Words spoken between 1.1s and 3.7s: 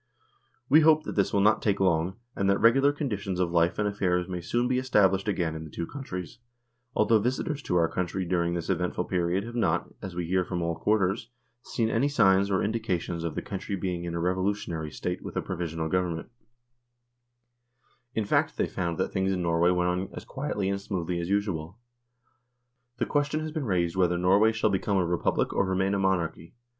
this will not take long, and that regular conditions of